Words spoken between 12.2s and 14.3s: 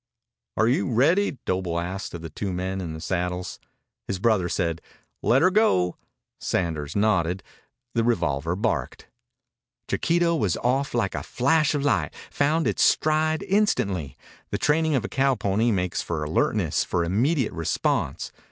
found its stride instantly.